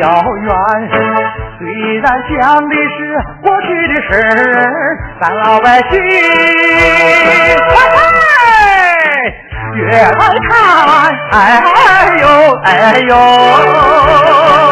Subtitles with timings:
[0.00, 0.06] 遥
[0.42, 0.48] 远，
[1.58, 1.60] 虽
[1.98, 2.98] 然讲的是
[3.42, 4.24] 过去的事儿，
[5.20, 5.92] 咱老百姓
[9.74, 10.52] 越来看，
[11.32, 11.36] 哎
[12.18, 12.24] 呦
[12.64, 12.68] 哎
[13.00, 14.69] 呦。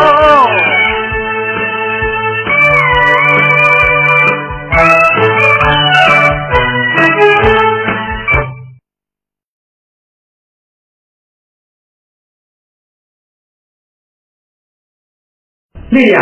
[15.91, 16.21] 丽丽啊，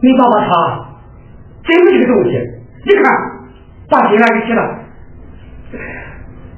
[0.00, 0.50] 你爸爸他
[1.64, 2.30] 真是个东西，
[2.84, 3.04] 你看
[3.90, 4.60] 把心安给起了。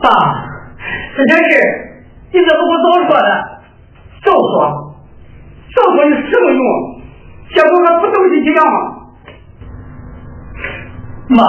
[0.00, 0.08] 爸，
[1.16, 1.50] 这件事
[2.32, 3.30] 你怎么不早说呢？
[4.24, 4.94] 早说，
[5.74, 6.60] 早说有什么用？
[7.54, 8.78] 结果还不都是一样吗？
[11.28, 11.42] 妈，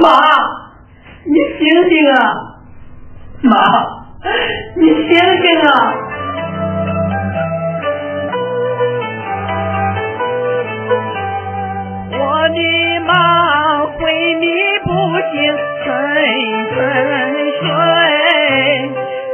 [0.00, 0.08] 妈，
[1.24, 2.16] 你醒醒啊！
[3.42, 3.52] 妈，
[4.76, 5.74] 你醒醒啊！
[16.26, 16.34] 顺
[16.74, 16.76] 顺
[17.60, 17.62] 遂，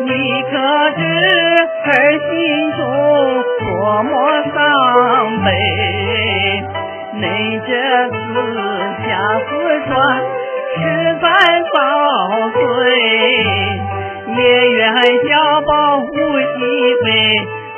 [0.05, 0.11] 你
[0.43, 0.53] 可
[0.93, 1.01] 知
[1.85, 1.89] 儿
[2.29, 2.31] 心
[2.77, 2.81] 中
[3.61, 3.65] 多
[4.03, 4.13] 么
[4.53, 4.55] 伤
[5.43, 5.47] 悲？
[7.15, 7.25] 恁
[7.67, 7.71] 这
[8.11, 8.15] 次
[9.07, 9.09] 下
[9.49, 9.51] 四
[9.87, 9.91] 川
[10.77, 10.79] 实
[11.23, 11.25] 在
[11.73, 11.75] 遭
[12.51, 12.61] 罪，
[14.37, 14.41] 也
[14.73, 14.81] 愿
[15.29, 15.31] 小
[15.63, 16.45] 宝无喜
[17.05, 17.07] 悲，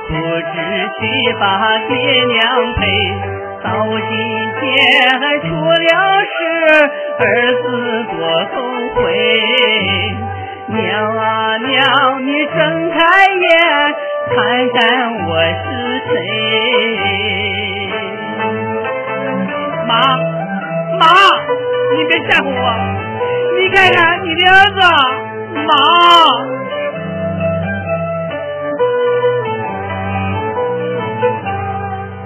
[0.08, 0.52] 不知
[0.98, 1.02] 去
[1.38, 1.42] 把
[1.88, 1.92] 爹
[2.24, 2.42] 娘
[2.74, 2.80] 陪。
[3.62, 4.12] 到今
[4.60, 4.62] 天
[5.40, 5.74] 出了
[6.34, 6.34] 事，
[7.18, 7.22] 儿
[7.62, 7.64] 子
[8.10, 8.16] 多
[8.52, 8.54] 后
[8.94, 8.98] 悔。
[10.68, 11.70] 娘啊娘，
[12.24, 12.96] 你睁开
[13.34, 13.46] 眼，
[14.34, 14.34] 看
[14.72, 14.78] 看
[15.26, 15.64] 我是
[16.08, 16.10] 谁。
[19.86, 19.90] 妈
[20.98, 21.02] 妈，
[21.92, 22.62] 你别吓唬我，
[23.58, 24.80] 你看看你的儿子，
[25.66, 25.70] 妈。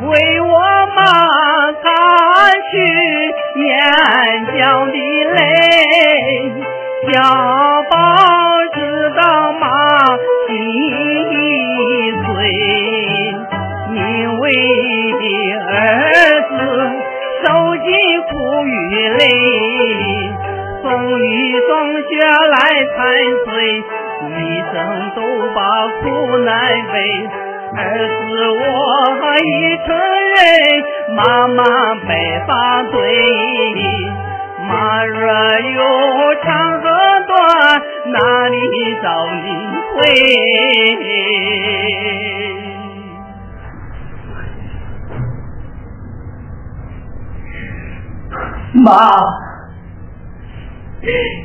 [0.09, 0.47] 为我
[0.97, 1.03] 妈
[3.59, 3.67] 眼
[4.57, 4.97] 角的
[5.35, 5.39] 泪，
[7.07, 7.13] 小
[7.91, 7.95] 宝
[8.75, 8.79] 知
[9.17, 9.21] 道
[9.53, 9.65] 妈
[10.47, 10.49] 心
[12.25, 12.29] 碎，
[13.95, 13.99] 因
[14.39, 14.43] 为
[15.71, 15.71] 儿
[16.49, 16.51] 子
[17.45, 17.87] 受尽
[18.31, 18.33] 苦
[18.65, 18.71] 与
[19.09, 19.21] 累，
[20.83, 20.87] 风
[21.21, 21.27] 雨
[21.67, 21.69] 霜
[22.03, 22.09] 雪
[22.51, 22.57] 来
[22.97, 22.97] 踩
[23.45, 23.47] 碎，
[24.29, 24.39] 一
[24.73, 24.75] 生
[25.17, 25.19] 都
[25.53, 25.59] 把
[26.01, 26.03] 苦
[26.39, 26.49] 难
[26.93, 26.95] 背。
[27.75, 28.11] 儿子，
[28.59, 28.67] 我
[29.39, 29.89] 已成
[30.35, 30.37] 人
[31.15, 31.63] 妈妈
[32.07, 32.11] 白
[32.47, 32.97] 发对，
[34.69, 35.21] 妈若
[35.61, 35.83] 有
[36.43, 36.49] 长
[36.81, 36.83] 和
[37.27, 37.37] 短，
[38.07, 38.17] 哪
[38.49, 38.57] 里
[39.03, 39.07] 找
[39.45, 39.47] 你
[39.95, 39.97] 回？
[48.75, 48.93] 妈，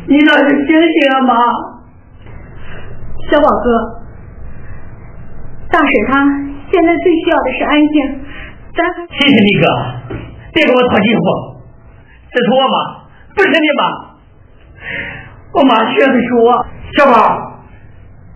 [0.08, 1.34] 你倒是醒醒啊，妈！
[3.30, 4.03] 小宝哥。
[5.74, 6.22] 大婶她
[6.72, 8.22] 现在最需要的是安静，
[8.78, 9.66] 咱谢谢你哥，
[10.54, 11.58] 别给我套近乎，
[12.30, 14.14] 这是我妈，不是你妈。
[15.54, 16.66] 我妈学的是我。
[16.96, 17.18] 小宝，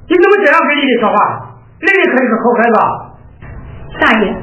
[0.10, 1.16] 你怎么这样跟丽丽说话？
[1.80, 2.76] 丽丽可是个好孩子。
[4.00, 4.34] 大爷，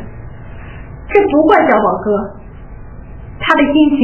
[1.08, 2.38] 这不怪小宝哥，
[3.40, 3.98] 他的心情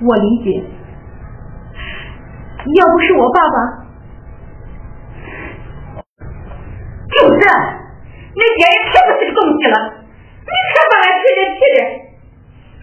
[0.00, 0.64] 我理解。
[2.76, 3.56] 要不是我爸爸，
[7.12, 7.75] 就是。
[8.36, 9.76] 你爹也太不是个东西了，
[10.44, 11.80] 你可把俺气的气的，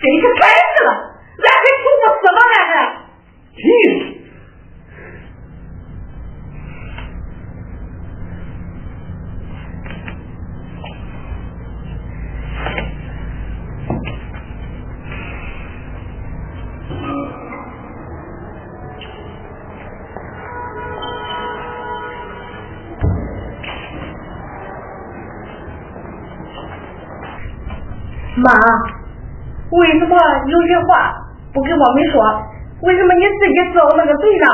[0.02, 0.92] 真是烦死了，
[1.38, 2.40] 俺还求不死了？
[2.42, 2.74] 俺还，
[3.54, 3.62] 去。
[28.44, 28.52] 妈，
[29.72, 30.16] 为什么
[30.48, 31.16] 有些话
[31.54, 32.22] 不跟我们说？
[32.84, 34.48] 为什么你自己遭那个罪呢？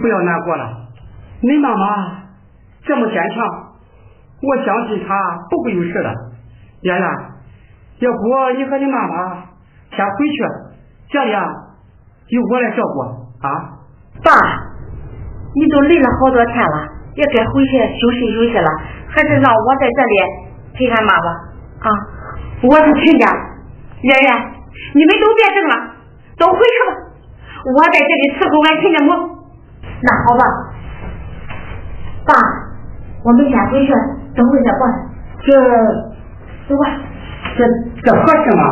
[0.00, 0.88] 不要难过了。
[1.40, 2.22] 你妈妈
[2.84, 3.46] 这么坚强，
[4.42, 5.14] 我相信她
[5.50, 6.14] 不会有事的。
[6.82, 7.08] 圆圆，
[7.98, 9.44] 要不你和你妈妈
[9.90, 10.36] 先回去，
[11.10, 11.42] 这里啊
[12.28, 13.00] 由我来照顾
[13.46, 13.78] 啊。
[14.24, 14.32] 爸，
[15.54, 18.68] 你都累了好多天了，也该回去休息休息了，
[19.08, 20.14] 还是让我在这里
[20.74, 21.28] 陪俺妈吧。
[21.80, 21.88] 啊，
[22.62, 23.26] 我是亲家。
[24.00, 24.52] 圆圆，
[24.94, 25.74] 你们都别争了，
[26.38, 26.94] 都回去吧。
[27.74, 29.27] 我在这里伺候俺亲家母，
[30.00, 30.44] 那好吧，
[32.24, 32.32] 爸，
[33.24, 33.92] 我们先回去，
[34.36, 34.92] 等会再过来。
[35.44, 35.52] 这，
[36.68, 36.84] 走吧。
[37.56, 37.64] 这
[38.04, 38.62] 这合适吗？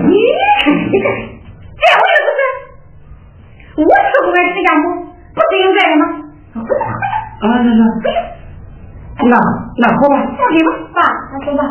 [0.00, 3.82] 你你这这回事不是？
[3.82, 4.84] 我伺候俺亲家母，
[5.32, 6.04] 不是应该的吗？
[6.52, 7.04] 回来回来。
[7.40, 7.82] 啊，那那，
[9.24, 9.34] 那
[9.78, 10.14] 那好吧。
[10.36, 10.98] 放心吧，爸，
[11.32, 11.62] 那走吧，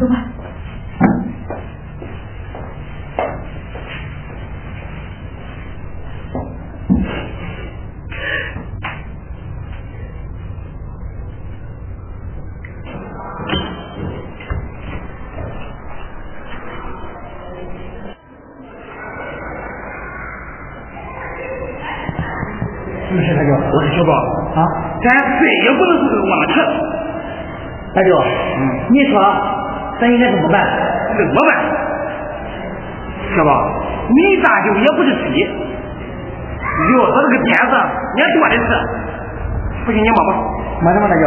[0.00, 0.14] 走吧。
[23.70, 24.12] 我是小宝
[24.60, 24.60] 啊，
[25.02, 25.06] 咱
[25.38, 26.54] 谁也不能是个忘情。
[27.98, 29.18] 大舅，嗯，你说
[30.00, 30.62] 咱应该怎么办？
[31.18, 31.50] 怎么办？
[33.34, 33.50] 小宝，
[34.08, 35.50] 你大舅也不是鸡，要
[37.10, 37.74] 他这个点子
[38.16, 38.62] 也多的是。
[39.84, 40.30] 不信你摸摸，
[40.82, 41.22] 摸什么大舅？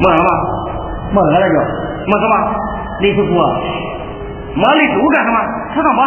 [0.00, 0.28] 摸什么？
[1.12, 1.54] 摸什么大舅？
[2.08, 2.34] 摸什么？
[3.02, 3.30] 立柱子。
[4.56, 5.38] 摸立柱干什么？
[5.72, 6.04] 吃上摸。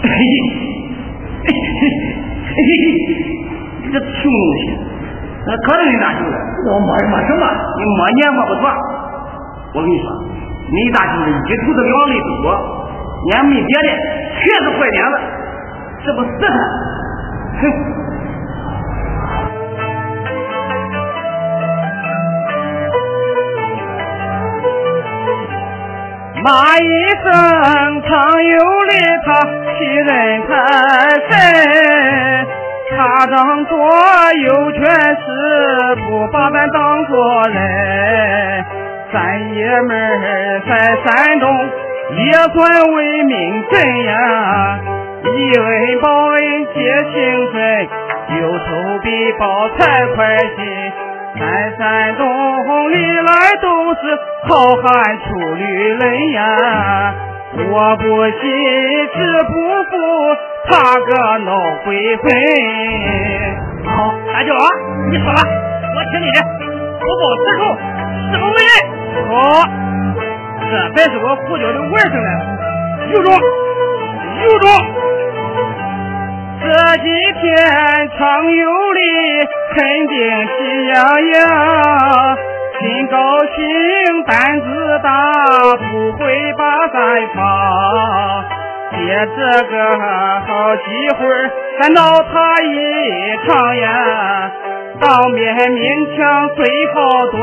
[0.00, 0.08] 嘿
[1.44, 1.44] 嘿。
[1.44, 2.64] 嘿嘿嘿，
[3.82, 4.60] 你这穷东西，
[5.46, 6.32] 那可能你大舅子，
[6.66, 7.46] 我摸什么什么？
[7.78, 8.68] 你摸你也摸不着。
[9.72, 10.10] 我跟你说，
[10.70, 11.32] 你大舅子一
[11.64, 12.46] 肚子两肋多，
[13.32, 13.88] 也没别的，
[14.36, 15.14] 全是坏点子，
[16.04, 16.46] 这不是他？
[17.60, 17.62] 哼！
[26.42, 26.82] 骂一
[27.22, 27.30] 声
[28.02, 28.08] 常
[28.42, 28.92] 有理，
[29.26, 29.28] 他
[29.76, 30.08] 欺人
[30.48, 30.50] 太
[31.28, 31.30] 甚，
[32.96, 33.70] 他当作
[34.46, 34.80] 有权
[35.96, 38.64] 不把咱当做人。
[39.12, 40.70] 咱爷们儿在
[41.04, 41.48] 山东
[42.16, 44.78] 也算为民真呀，
[45.24, 46.38] 以恩报恩
[46.74, 46.78] 结
[47.12, 47.88] 情分，
[48.40, 48.64] 有仇
[49.02, 50.92] 必报才快心。
[51.38, 51.42] 在
[51.78, 52.24] 山东
[52.90, 53.32] 历来
[53.62, 54.00] 都是
[54.48, 57.14] 好汉出绿人呀！
[57.68, 58.40] 我不信
[59.12, 59.52] 这不
[59.84, 59.92] 服
[60.68, 60.70] 他
[61.00, 61.10] 个
[61.44, 61.50] 闹
[61.84, 62.30] 鬼魂。
[63.84, 64.66] 好，大舅啊，
[65.10, 66.38] 你说吧，我听你的。
[67.00, 67.60] 不报此仇，
[68.30, 68.72] 誓不为人。
[69.28, 69.34] 好，
[70.70, 72.28] 这才是我胡椒的外甥呢，
[73.12, 73.32] 有种，
[74.42, 74.64] 有种。
[76.62, 76.66] 这
[76.98, 77.06] 几
[77.40, 77.40] 天
[78.16, 79.00] 常有理，
[79.74, 80.14] 肯定
[80.46, 80.58] 喜
[80.88, 80.96] 洋
[81.32, 81.38] 洋。
[82.78, 83.16] 心高
[83.54, 84.66] 兴胆子
[85.02, 85.08] 大，
[85.90, 86.18] 不会
[86.56, 86.96] 把咱
[87.34, 87.40] 放。
[88.92, 88.98] 借
[89.36, 89.74] 这个
[90.46, 90.84] 好机
[91.18, 91.20] 会，
[91.80, 92.00] 咱闹
[92.32, 92.32] 他
[92.62, 92.68] 一
[93.46, 94.50] 场呀！
[95.00, 95.40] 当面
[95.72, 97.38] 明枪最好躲，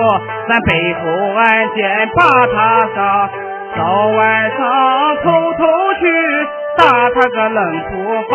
[0.48, 1.00] 咱背后
[1.34, 2.56] 暗箭把他
[2.94, 3.30] 杀。
[3.76, 4.58] 到晚上
[5.24, 5.60] 偷偷
[6.00, 6.02] 去
[6.78, 7.94] 打他个冷不
[8.32, 8.34] 防，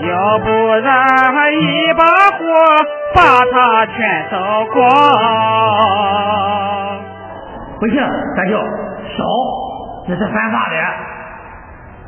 [0.00, 0.46] 要不
[0.82, 0.84] 然
[1.54, 2.02] 一把
[2.36, 2.38] 火
[3.14, 3.20] 把
[3.52, 3.96] 他全
[4.30, 4.32] 烧
[4.72, 4.76] 光。
[7.80, 7.96] 不行，
[8.36, 8.56] 三舅，
[9.16, 9.24] 烧
[10.08, 10.74] 那是犯法的，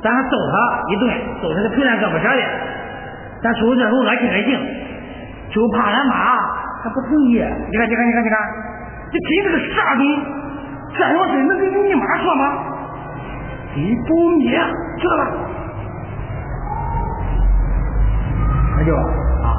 [0.04, 1.08] 咱还揍他一顿，
[1.40, 2.42] 揍他个皮烂胳膊折的，
[3.42, 4.60] 咱出这种恶气还行，
[5.48, 6.36] 就怕俺妈
[6.84, 7.40] 他不同意。
[7.40, 8.38] 你看，你看，你看，你看，
[9.10, 10.04] 你真是个傻逼！
[10.94, 12.52] 这种事能跟你妈说吗？
[13.74, 14.60] 你不灭，
[15.00, 15.24] 知道吧？
[18.76, 19.56] 那就啊，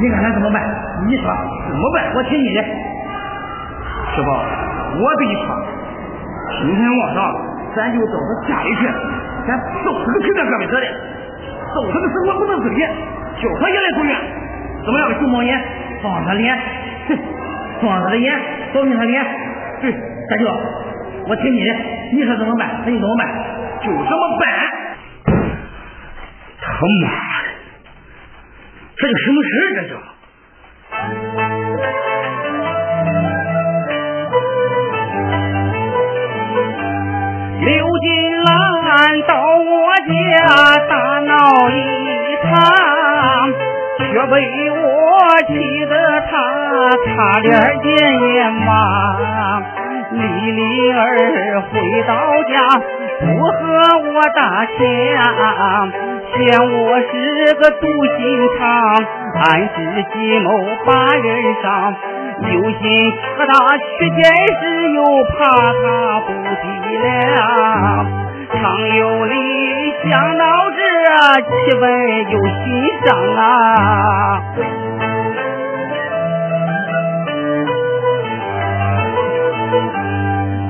[0.00, 0.64] 你看咱怎么办？
[1.06, 1.24] 你说
[1.68, 2.14] 怎么办？
[2.16, 2.62] 我听你的。
[2.62, 5.54] 师傅，我跟你说，
[6.62, 7.20] 今天晚上
[7.74, 8.86] 咱就到他家里去，
[9.46, 10.86] 咱揍他个皮蛋胳膊折的，
[11.74, 12.80] 揍他个生活不能自理，
[13.40, 14.16] 叫他也来住院。
[14.84, 15.14] 怎么样？
[15.18, 15.60] 熊猫眼
[16.02, 16.58] 放他脸，
[17.08, 17.16] 哼，
[17.80, 18.40] 放他的眼，
[18.74, 19.24] 保命他脸。
[19.80, 20.46] 对，大舅，
[21.28, 21.74] 我听你的，
[22.12, 22.82] 你说怎么办？
[22.84, 23.28] 那就怎么办？
[23.80, 24.48] 就这么办。
[26.60, 27.08] 他妈
[27.44, 27.48] 的，
[28.96, 29.50] 这叫什么事？
[29.76, 29.94] 这叫。
[37.64, 38.10] 刘金
[38.42, 40.10] 兰到我家
[40.88, 41.78] 大闹一
[42.42, 42.50] 场，
[43.98, 44.34] 却被
[44.72, 44.82] 我
[45.46, 45.52] 气
[45.86, 46.32] 得他
[47.06, 47.46] 差点
[47.82, 47.88] 见
[48.20, 48.68] 阎王。
[50.10, 51.00] 李丽儿
[51.70, 52.10] 回到
[52.50, 52.52] 家
[53.20, 53.60] 不和
[54.10, 54.74] 我打枪，
[56.34, 57.86] 嫌我是个独
[58.18, 58.20] 心
[58.58, 58.62] 肠，
[59.36, 59.78] 暗自
[60.12, 60.48] 计谋
[60.84, 61.94] 把人伤。
[62.48, 62.80] 有心
[63.36, 63.52] 和他
[63.98, 64.20] 去见
[64.60, 65.32] 识，又怕
[65.72, 65.84] 他
[66.26, 66.64] 不体
[67.02, 67.04] 谅。
[68.52, 68.60] 常
[68.96, 69.34] 有理，
[70.08, 70.80] 想到这
[71.42, 71.82] 气氛
[72.30, 72.60] 又心
[73.04, 73.40] 伤啊。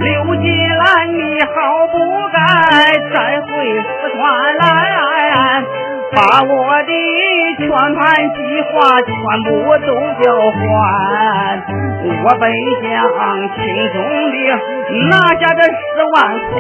[0.01, 0.45] 刘金
[0.77, 0.83] 兰，
[1.19, 1.95] 你好不
[2.33, 2.37] 该
[3.13, 3.47] 再回
[3.83, 4.21] 四川
[4.57, 4.63] 来。
[6.15, 6.53] 把我
[6.83, 6.93] 的
[7.57, 8.01] 全盘
[8.37, 8.39] 计
[8.69, 9.11] 划全
[9.49, 9.89] 部都
[10.21, 10.61] 交还，
[12.23, 12.43] 我本
[12.83, 12.85] 想
[13.57, 13.59] 轻
[13.93, 13.97] 松
[14.31, 14.35] 的
[15.09, 15.73] 拿下这十
[16.15, 16.15] 万
[16.51, 16.53] 块，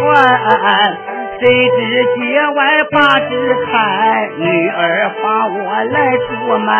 [1.38, 1.78] 谁知
[2.16, 2.20] 街
[2.54, 2.58] 外
[2.90, 2.96] 把
[3.28, 3.30] 枝
[3.66, 3.72] 开，
[4.38, 4.80] 女儿
[5.22, 6.24] 把我来出
[6.58, 6.70] 卖，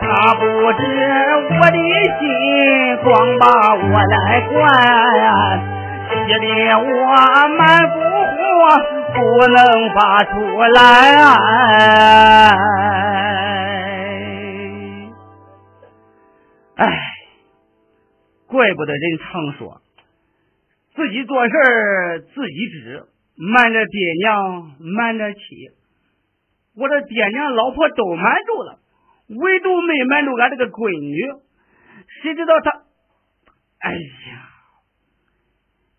[0.00, 0.82] 他不知
[1.60, 1.76] 我的
[2.18, 2.24] 心，
[3.04, 3.06] 光
[3.38, 4.56] 把我来管，
[6.08, 6.86] 气得我
[7.56, 7.60] 满
[7.90, 8.98] 腹火。
[9.10, 9.56] 不能
[9.94, 10.30] 发出
[10.74, 10.76] 来，
[16.76, 16.84] 哎，
[18.46, 19.80] 怪不得人常说，
[20.94, 21.52] 自己做事
[22.32, 25.40] 自己知，瞒着爹娘瞒着妻。
[26.76, 28.78] 我这爹娘老婆都瞒住了，
[29.28, 31.16] 唯独没瞒住俺这个闺女。
[32.22, 32.82] 谁知道她？
[33.80, 33.98] 哎呀，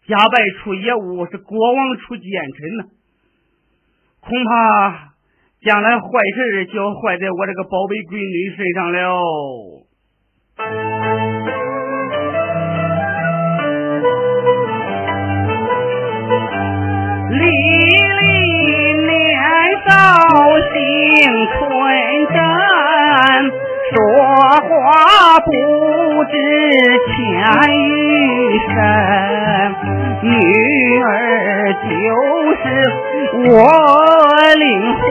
[0.10, 2.26] 家败出业务，是国王出奸
[2.58, 2.84] 臣呢。
[4.22, 5.14] 恐怕
[5.62, 8.98] 将来坏事就要坏在我这个宝贝闺女身上了。
[17.30, 18.28] 丽丽
[19.06, 19.14] 年
[19.86, 19.90] 少
[20.74, 20.76] 性
[21.54, 21.60] 纯
[22.34, 22.36] 真，
[23.92, 23.94] 说
[24.68, 24.68] 话
[25.40, 25.48] 不
[26.26, 26.34] 知
[27.06, 27.14] 浅
[27.78, 27.80] 与
[28.68, 28.74] 深，
[30.22, 30.34] 女
[31.04, 31.88] 儿就
[32.62, 32.64] 是。
[33.32, 33.38] 我
[34.58, 35.04] 灵魂，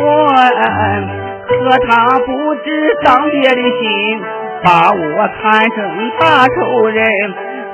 [1.46, 1.50] 可
[1.86, 2.66] 他不知
[3.04, 3.88] 当爹的心，
[4.62, 5.76] 把我看成
[6.18, 6.98] 大仇人。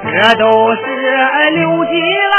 [0.04, 0.44] 这都
[0.76, 0.78] 是
[1.54, 1.94] 刘金
[2.30, 2.36] 兰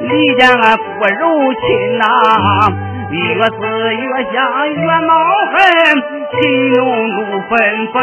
[0.00, 1.64] 离间俺不如亲
[1.98, 2.04] 呐，
[3.10, 3.54] 越思
[3.94, 4.02] 越
[4.32, 4.34] 想
[4.72, 5.12] 越恼
[5.52, 5.54] 恨，
[6.32, 6.40] 心
[6.72, 6.76] 中
[7.10, 7.16] 怒
[7.48, 7.52] 愤
[7.92, 7.94] 愤。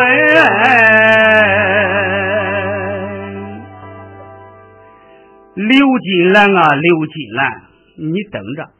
[5.55, 7.63] 刘金兰啊，刘金兰，
[7.97, 8.71] 你等着。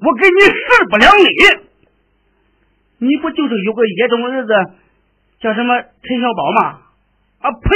[0.00, 1.24] 我给你势不两立，
[2.98, 4.52] 你不就是有个野种儿子
[5.40, 6.80] 叫什么陈小宝吗？
[7.40, 7.68] 啊呸！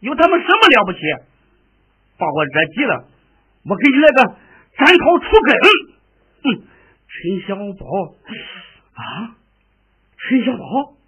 [0.00, 0.98] 有他妈什么了不起？
[2.18, 3.04] 把我惹急了，
[3.64, 4.22] 我给你来个
[4.76, 5.56] 斩草除根。
[6.42, 6.62] 哼，
[7.08, 8.14] 陈小宝
[8.92, 9.34] 啊，
[10.18, 10.99] 陈小宝。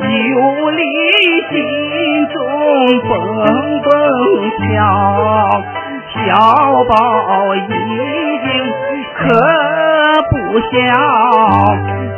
[0.00, 0.82] 有理
[1.50, 1.54] 心
[2.28, 2.34] 中
[3.08, 3.12] 蹦
[3.82, 3.90] 蹦
[4.58, 4.76] 跳，
[6.14, 6.18] 小
[6.84, 6.92] 宝
[7.54, 7.58] 已
[8.44, 8.50] 经
[9.14, 9.22] 可
[10.30, 10.68] 不小。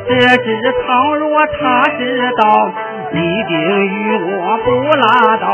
[0.09, 0.47] 这只
[0.87, 0.87] 倘
[1.19, 1.25] 若
[1.59, 1.61] 他
[1.99, 2.01] 知
[2.37, 2.41] 道，
[3.13, 3.15] 一
[3.49, 3.53] 定
[3.87, 4.67] 与我不
[4.97, 5.05] 拉
[5.37, 5.45] 倒。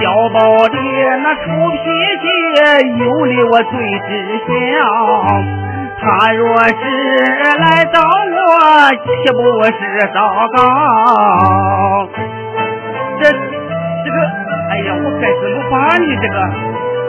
[0.30, 0.38] 宝
[0.68, 0.76] 的
[1.22, 1.40] 那臭
[1.70, 1.76] 脾
[2.22, 2.24] 气，
[2.98, 3.72] 有理我最
[4.08, 4.10] 知
[4.46, 4.80] 晓。
[6.02, 6.74] 他若是
[7.58, 9.70] 来找我，岂不是
[10.12, 10.18] 糟
[10.52, 10.58] 糕？
[13.20, 14.16] 这这个，
[14.68, 16.06] 哎呀，我该怎么办呢？
[16.20, 16.36] 这个，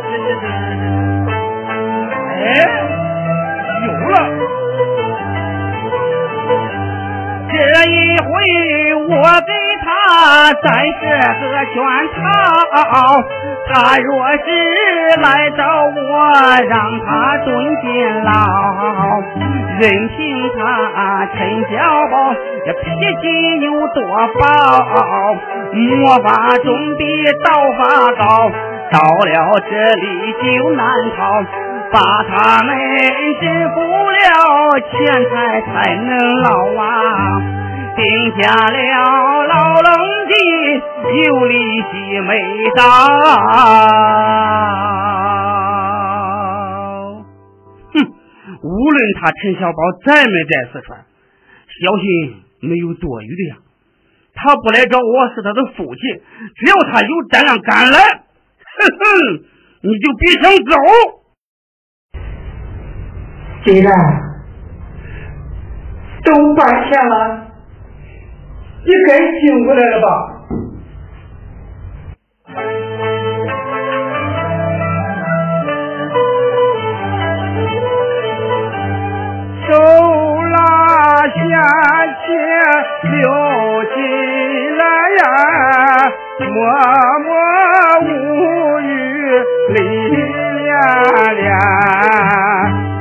[0.09, 0.85] 这这这，这、这
[2.43, 2.45] 哎，
[3.87, 4.15] 有了！
[7.49, 7.53] 这
[7.89, 8.29] 一回
[9.07, 9.51] 我给
[9.83, 9.85] 他
[10.61, 11.01] 暂时
[11.49, 11.75] 个圈
[12.13, 12.21] 套。
[13.65, 14.41] 他若是
[15.21, 15.99] 来找我，
[16.67, 17.47] 让他蹲
[17.81, 18.29] 监牢，
[19.79, 20.17] 任凭
[20.57, 20.59] 他
[21.33, 21.37] 陈
[21.71, 21.71] 小
[22.11, 22.13] 宝
[22.65, 22.83] 这脾
[23.21, 23.23] 气
[23.61, 23.99] 有多
[24.39, 24.43] 暴，
[25.71, 26.27] 魔法
[26.63, 26.67] 总
[26.97, 27.01] 比
[27.43, 27.45] 道
[27.79, 27.81] 法
[28.19, 28.21] 高，
[28.91, 29.31] 到了
[29.69, 30.43] 这里就
[30.75, 31.21] 难逃，
[31.91, 31.95] 把
[32.29, 32.69] 他们
[33.39, 33.41] 制
[33.73, 34.27] 服了，
[34.91, 34.91] 钱
[35.29, 36.09] 财才能
[36.41, 36.47] 捞
[36.81, 36.83] 啊。
[37.95, 38.03] 定
[38.41, 38.77] 下了
[39.45, 39.87] 牢笼
[40.27, 40.33] 的
[41.23, 41.53] 有利
[41.91, 42.31] 息没
[42.75, 42.81] 到。
[47.93, 47.95] 哼，
[48.63, 51.05] 无论他陈小宝在没在四川，
[51.67, 52.03] 小心
[52.61, 53.57] 没有多余的呀。
[54.33, 56.21] 他不来找我是他的父亲，
[56.55, 59.01] 只要他有胆量敢来，哼哼，
[59.81, 60.75] 你就别想走。
[63.65, 63.93] 既然
[66.25, 67.52] 都搬钱了。
[68.85, 70.05] 你该醒过来了吧？
[79.65, 79.71] 手
[80.51, 80.57] 拉
[81.27, 81.33] 下
[82.19, 82.27] 钱
[83.09, 83.15] 留
[83.85, 83.95] 起
[84.77, 84.83] 来
[85.19, 85.23] 呀，
[86.39, 86.51] 默
[87.23, 87.29] 默
[88.03, 88.11] 无
[88.81, 88.85] 语
[89.69, 89.75] 泪
[90.59, 90.67] 涟
[91.39, 91.47] 涟，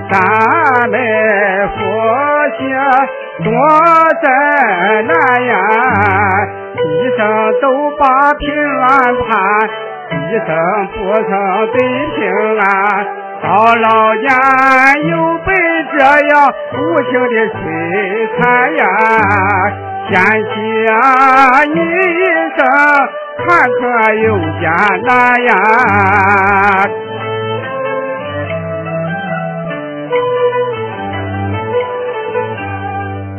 [0.08, 0.14] 咱
[0.88, 0.94] 们
[1.76, 1.76] 佛
[2.58, 2.62] 下。
[3.44, 3.50] 多
[4.22, 4.26] 灾
[5.02, 5.12] 难
[5.46, 5.52] 呀！
[6.74, 7.20] 一生
[7.60, 7.64] 都
[7.98, 8.44] 把平
[8.80, 8.88] 安
[9.26, 9.30] 盼，
[10.10, 10.48] 一生
[10.92, 11.30] 不曾
[11.72, 11.74] 得
[12.16, 12.20] 平
[12.58, 12.64] 安。
[13.42, 14.26] 到老年
[15.10, 15.52] 又被
[15.98, 16.32] 这样
[16.74, 16.78] 无
[17.10, 17.60] 情的摧
[18.38, 18.40] 残
[18.76, 18.80] 呀！
[20.08, 20.12] 贤
[20.44, 20.52] 妻
[20.92, 20.94] 啊，
[21.64, 22.22] 你一
[22.56, 22.60] 生
[23.44, 23.80] 坎坷
[24.14, 24.24] 又
[24.60, 24.62] 艰
[25.04, 25.10] 难
[25.44, 25.50] 呀！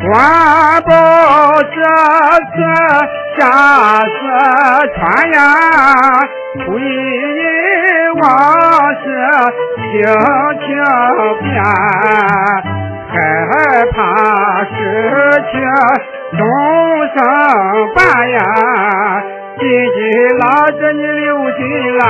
[0.03, 0.91] 官保
[1.61, 1.79] 这
[2.51, 2.55] 次
[3.39, 3.41] 下
[4.03, 4.11] 四
[4.95, 5.37] 川呀，
[6.67, 7.41] 回忆
[8.21, 8.23] 往
[9.01, 9.03] 事
[9.77, 9.81] 轻
[10.59, 10.65] 轻
[11.39, 11.55] 变，
[13.07, 13.15] 害
[13.93, 13.95] 怕
[14.65, 14.71] 失
[15.51, 15.53] 去
[16.37, 16.41] 终
[17.15, 17.17] 生
[17.95, 18.37] 伴呀，
[19.57, 19.99] 紧紧
[20.37, 21.61] 拉着你流进
[21.97, 22.01] 来，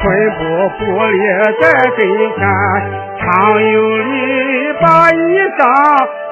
[0.00, 0.02] 寸
[0.38, 0.40] 步
[0.78, 1.20] 不离
[1.60, 1.62] 在
[1.98, 2.00] 跟
[2.38, 3.09] 前。
[3.20, 3.28] 常
[3.62, 5.14] 有理把衣
[5.58, 5.60] 裳，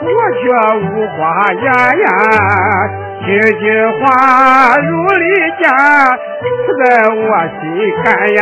[0.01, 0.07] 我
[0.40, 0.42] 却
[0.87, 1.18] 无话
[1.53, 1.64] 言
[2.01, 2.07] 呀。
[3.24, 3.64] 句句
[3.98, 4.05] 话
[4.77, 5.24] 如利
[5.59, 5.62] 剑，
[6.64, 7.20] 刺在我
[7.59, 7.61] 心
[8.03, 8.40] 坎呀。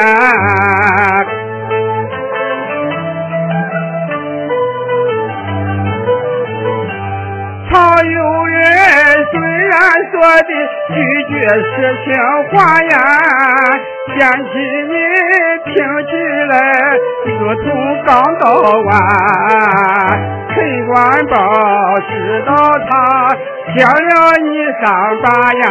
[7.68, 7.74] 常
[8.06, 8.56] 有人
[9.32, 9.34] 虽
[9.66, 9.74] 然
[10.12, 10.50] 说的
[10.88, 10.94] 句
[11.28, 12.06] 句是情
[12.50, 12.94] 话呀。
[14.16, 14.48] 嫌弃
[14.88, 14.94] 你
[15.64, 15.74] 听
[16.06, 16.10] 起
[16.48, 16.54] 来
[17.26, 17.64] 如同
[18.06, 18.44] 钢刀
[18.86, 18.88] 弯，
[20.54, 20.54] 陈
[20.86, 20.94] 官
[21.26, 21.34] 宝
[22.08, 22.10] 知
[22.46, 22.50] 道
[22.88, 22.90] 他
[23.76, 24.48] 将了你
[24.80, 24.84] 伤
[25.22, 25.64] 疤呀，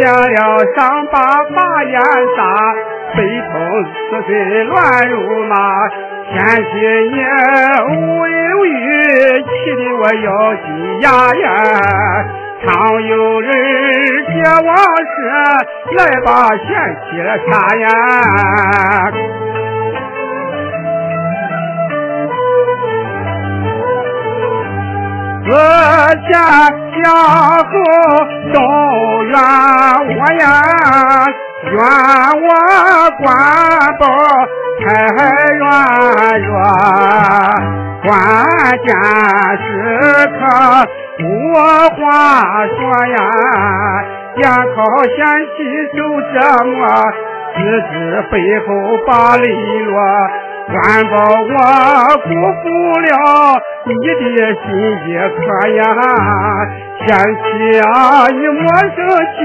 [0.00, 0.36] 将了
[0.74, 0.80] 伤
[1.12, 1.14] 疤
[1.54, 1.94] 把眼
[2.34, 2.38] 杀，
[3.14, 3.18] 悲
[3.52, 3.52] 痛
[3.84, 4.72] 似水乱
[5.10, 5.54] 如麻，
[6.32, 6.70] 嫌弃
[7.12, 7.14] 你
[7.94, 8.72] 无言无语，
[9.44, 10.66] 气得我咬紧
[11.02, 11.46] 牙呀。
[12.64, 12.70] 常
[13.02, 13.50] 有人
[14.28, 15.14] 借往事
[15.96, 16.62] 来把嫌
[17.02, 17.10] 弃
[17.50, 17.84] 擦呀，
[25.44, 25.48] 自
[26.30, 26.32] 家
[26.70, 27.04] 家
[27.64, 27.70] 后
[28.52, 28.56] 都
[29.24, 29.34] 怨
[30.08, 30.42] 我呀，
[31.64, 31.74] 怨
[32.42, 32.46] 我
[33.18, 33.20] 官
[33.98, 34.02] 保
[34.78, 34.84] 太
[35.56, 35.60] 软
[36.42, 36.50] 弱，
[38.04, 38.10] 关
[38.84, 38.88] 键
[39.58, 39.68] 时
[40.38, 40.40] 刻。
[41.24, 41.96] 无话
[42.66, 43.16] 说呀，
[44.36, 44.42] 眼
[44.74, 45.16] 靠嫌
[45.56, 45.58] 弃
[45.96, 45.98] 受
[46.32, 46.80] 折磨，
[47.54, 47.56] 自
[47.92, 47.92] 知
[48.30, 48.34] 背
[48.66, 48.68] 后
[49.06, 49.44] 把泪
[49.84, 49.94] 落，
[50.68, 50.74] 官
[51.10, 51.54] 保我
[52.22, 52.26] 辜
[52.62, 52.64] 负
[53.00, 53.06] 了
[53.84, 54.20] 你的
[54.54, 54.64] 心
[55.08, 55.80] 也可呀，
[57.06, 57.42] 贤妻
[57.80, 57.90] 啊，
[58.28, 58.62] 你莫
[58.96, 58.96] 生
[59.34, 59.38] 气，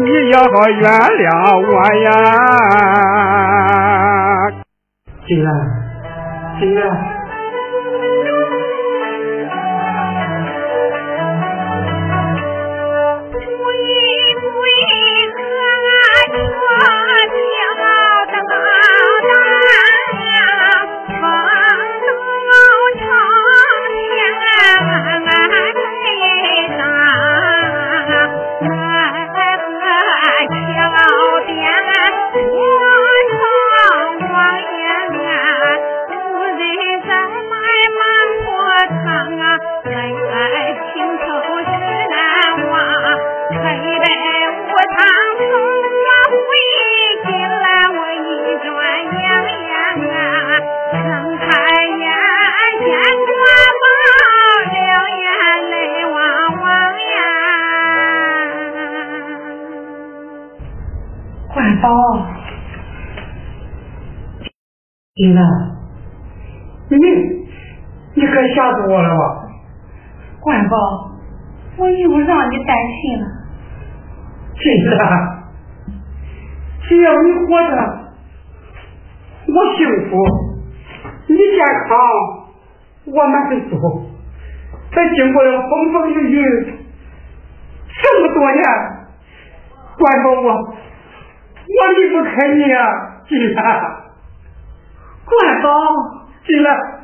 [0.00, 0.34] 你要
[0.70, 0.82] 原
[1.20, 1.24] 谅
[1.68, 1.70] 我
[2.04, 2.06] 呀。
[5.26, 5.48] 进来，
[6.60, 6.80] 进来。
[65.16, 65.42] 金兰，
[66.90, 66.96] 你
[68.16, 69.48] 你可吓死我了吧？
[70.40, 70.76] 管宝，
[71.78, 73.26] 我又让你担心了。
[74.58, 75.00] 金兰，
[76.82, 77.76] 只要你活着，
[79.46, 80.18] 我幸福；
[81.28, 81.96] 你健康，
[83.06, 84.10] 我满足。
[84.92, 86.44] 咱经过了风风雨雨
[88.02, 88.62] 这么多年，
[89.96, 92.84] 管宝我我离不开你啊，
[93.26, 93.95] 金兰。
[95.26, 95.68] 快到，
[96.46, 96.95] 进来。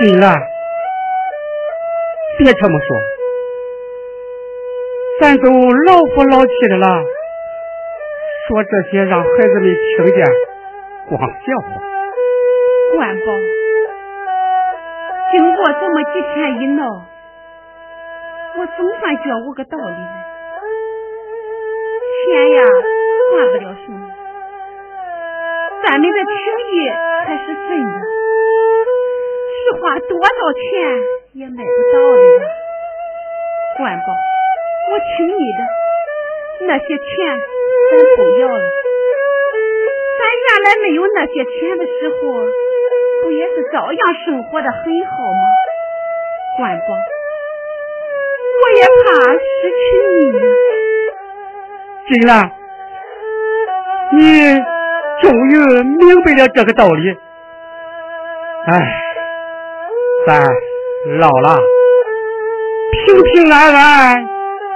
[0.00, 0.34] 金兰，
[2.38, 2.88] 别这么说，
[5.20, 6.86] 咱都老夫老妻的了，
[8.48, 10.24] 说这些让孩子们听见，
[11.08, 11.68] 光笑话。
[12.96, 13.26] 管宝，
[15.32, 16.84] 经过这么几天一闹，
[18.58, 20.29] 我总算觉悟个道理了，
[22.30, 22.62] 钱呀
[23.34, 23.98] 换不了什么，
[25.82, 26.38] 咱们的情
[26.70, 26.86] 谊
[27.26, 27.98] 才是真的。
[29.50, 30.62] 是花多少钱
[31.32, 32.46] 也买不到的呀，
[33.78, 34.14] 管宝，
[34.92, 37.02] 我听你的，那些钱
[37.90, 38.64] 咱不要了。
[40.20, 42.14] 咱原来没有那些钱的时候，
[43.24, 45.42] 不也是照样生活的很好吗？
[46.58, 46.94] 管宝，
[48.62, 49.82] 我也怕失去
[50.14, 50.69] 你呀。
[52.10, 52.50] 金兰，
[54.10, 54.58] 你
[55.22, 55.52] 终于
[55.96, 57.16] 明白了这个道理，
[58.66, 58.80] 哎。
[60.26, 60.42] 咱
[61.18, 61.56] 老了，
[62.92, 64.26] 平平安安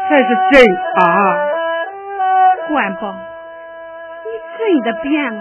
[0.09, 0.63] 才是真
[0.97, 1.05] 啊！
[2.69, 3.15] 关宝，
[4.25, 5.41] 你真的变了，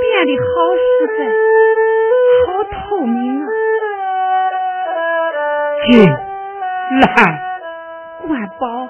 [0.00, 0.86] 变得好实
[1.18, 1.18] 在，
[2.46, 3.48] 好透明啊！
[5.90, 5.90] 金
[7.00, 7.08] 兰，
[8.28, 8.86] 关宝，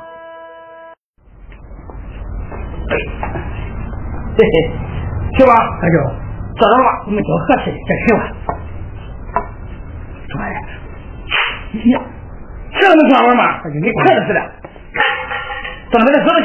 [4.39, 4.55] 嘿嘿，
[5.37, 5.99] 去吧，那就
[6.55, 8.21] 坐着吧，我们叫合适的再去吧。
[11.73, 12.01] 呀，
[12.79, 13.61] 这能转弯吗？
[13.65, 14.41] 跟你快的似的。
[15.91, 16.45] 到那边走去，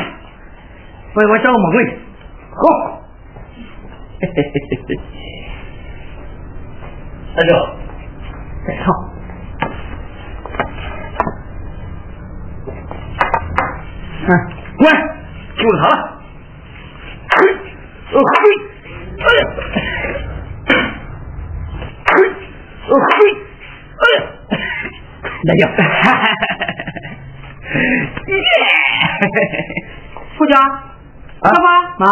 [1.13, 1.91] 我我找个木棍去。
[2.49, 2.61] 好。
[4.19, 4.89] 嘿嘿嘿嘿嘿。
[7.35, 7.49] 大舅，
[8.65, 8.85] 再唱。
[14.25, 14.29] 嗯，
[14.77, 14.81] 滚，
[15.57, 15.93] 就是他了。
[17.29, 18.02] 嘿，哦嘿，哎呀，嘿，哦嘿，哎呀。
[18.13, 18.19] 嘿，
[19.17, 19.25] 嘿，
[23.97, 24.05] 嘿
[25.45, 25.65] 那就，
[30.37, 30.53] 胡家，
[31.41, 31.57] 爸爸，
[31.97, 32.05] 妈，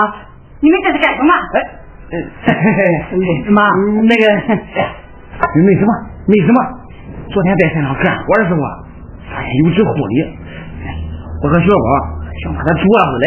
[0.59, 1.31] 你们这是干什么？
[1.53, 2.17] 哎，
[3.51, 3.61] 妈，
[4.03, 4.23] 那个，
[5.67, 5.93] 没什么，
[6.25, 6.57] 没什么。
[7.29, 8.59] 昨天在山上干活的时候，
[9.29, 10.33] 发现有只狐狸，
[11.43, 11.89] 我和小宝
[12.43, 12.89] 想把它捉回
[13.21, 13.25] 来，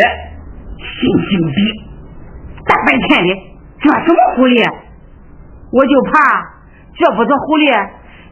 [0.83, 1.84] 性性比，
[2.75, 3.31] 大白天的
[3.79, 4.59] 捉什么狐狸？
[5.71, 6.11] 我就怕
[6.99, 7.71] 这不是狐狸，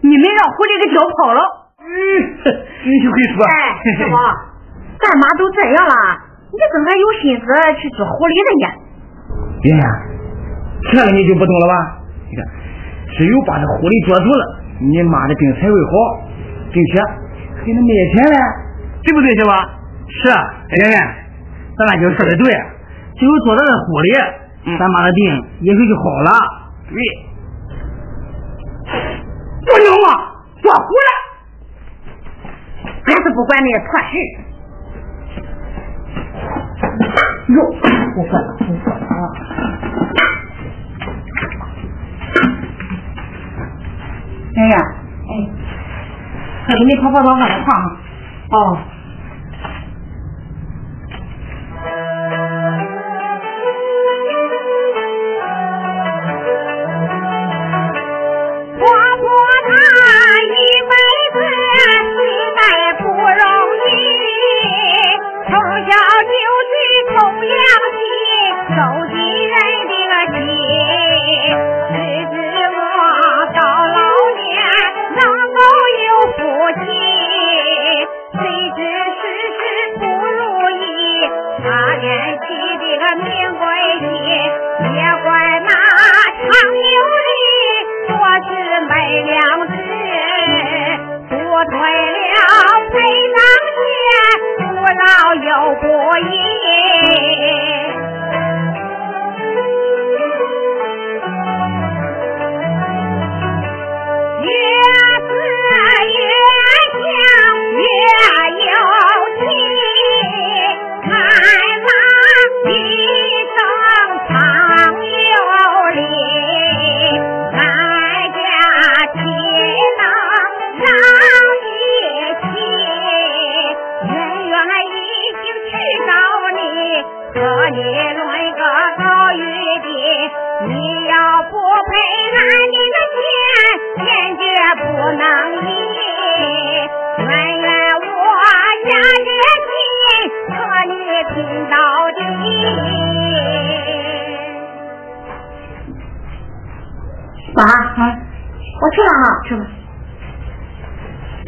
[0.03, 1.41] 你们让狐狸给叼跑了。
[1.79, 1.87] 嗯，
[2.43, 3.47] 你就会说。
[3.47, 3.55] 哎，
[4.03, 4.19] 小宝，
[4.99, 5.95] 干嘛都这样了？
[6.51, 7.47] 你怎么还有心思
[7.79, 8.67] 去捉狐狸的呢？
[9.63, 9.83] 爷爷，
[10.91, 11.75] 这个你就不懂了吧？
[12.27, 12.43] 你看，
[13.15, 14.43] 只有把这狐狸捉住了，
[14.83, 16.27] 你妈的病才会好，
[16.75, 16.99] 并且
[17.63, 18.37] 还能卖钱嘞，
[19.07, 19.55] 对不对，小宝？
[20.11, 20.29] 是，
[20.83, 20.97] 爷爷，
[21.79, 22.47] 咱俩就说的对，
[23.23, 24.19] 只有捉到这狐狸，
[24.77, 25.23] 咱妈的病
[25.61, 26.35] 也许就好了。
[26.91, 26.99] 对，
[29.63, 31.09] 不牛啊，捉狐了，
[33.07, 34.13] 俺是不管那些破事。
[37.47, 39.23] 哟，我管了，我管了啊。
[44.57, 44.77] 哎呀，
[45.31, 45.33] 哎，
[46.67, 47.87] 快给你泡泡澡，放在床上。
[48.51, 48.79] 哦。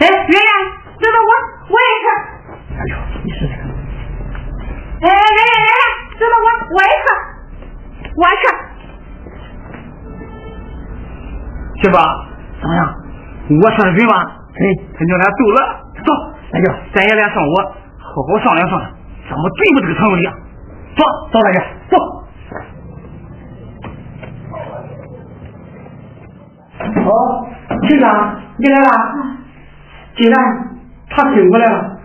[0.01, 0.51] 哎，圆圆，
[0.99, 1.31] 这个我
[1.71, 2.07] 我也吃。
[2.75, 3.63] 哎呦，你试试看。
[5.01, 5.73] 哎，圆圆圆圆，
[6.19, 7.07] 这个我我也吃，
[8.17, 8.45] 我吃。
[11.83, 11.99] 去吧，
[12.61, 12.81] 怎么样？
[13.63, 14.13] 我说的对吧？
[14.55, 14.63] 哎，
[14.97, 15.59] 他娘俩走了，
[16.05, 16.09] 走，
[16.51, 17.55] 大舅，咱爷俩上午
[17.99, 18.91] 好好商量商量，
[19.29, 20.35] 怎么对付这个程里啊？
[20.97, 21.97] 走，走，大舅，走。
[27.05, 27.47] 哦，
[27.89, 29.34] 局长，你来了。
[30.16, 30.35] 竟然
[31.11, 31.98] 他醒过来了。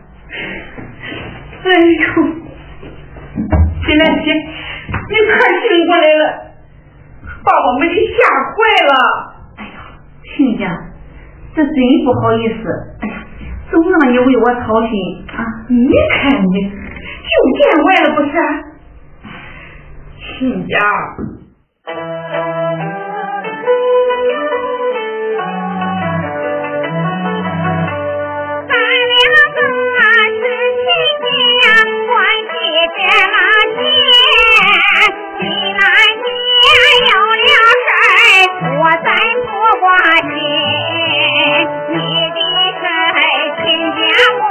[1.64, 2.24] 哎呦，
[3.86, 6.22] 金兰姐，你快醒过来了，
[7.44, 8.18] 把我们给吓
[8.50, 8.56] 坏
[8.88, 8.92] 了。
[9.58, 9.70] 哎呀，
[10.24, 10.64] 亲家，
[11.56, 11.74] 这真
[12.06, 12.62] 不好意思。
[13.02, 13.14] 哎呀，
[13.70, 14.92] 总让你为我操心
[15.36, 15.46] 啊！
[15.68, 18.32] 你看你，就见外了不是？
[20.40, 20.74] 亲家。
[39.90, 40.30] 花心，
[41.90, 41.98] 你
[42.30, 42.38] 的
[42.78, 43.18] 事儿，
[43.58, 43.66] 请
[43.98, 44.00] 将
[44.38, 44.46] 我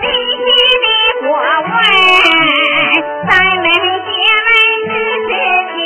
[0.00, 0.04] 必
[0.42, 0.42] 须
[0.82, 0.86] 的
[1.22, 1.30] 过
[1.62, 1.70] 问。
[3.28, 3.66] 咱们
[4.04, 4.10] 姐
[4.42, 4.50] 妹
[4.90, 4.90] 之
[5.30, 5.78] 间，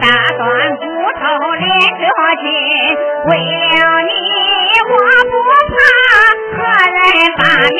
[0.00, 0.04] 打
[0.36, 0.42] 断
[0.74, 0.82] 骨
[1.14, 1.22] 头
[1.54, 1.64] 连
[2.00, 2.02] 着
[2.42, 2.44] 筋，
[3.26, 4.10] 为了你，
[4.90, 4.92] 我
[5.30, 5.34] 不
[5.70, 5.78] 怕，
[6.56, 6.58] 何
[6.98, 7.06] 人
[7.38, 7.78] 把命？